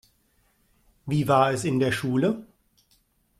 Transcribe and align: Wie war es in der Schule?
Wie 1.05 1.27
war 1.27 1.51
es 1.51 1.63
in 1.63 1.77
der 1.79 1.91
Schule? 1.91 2.47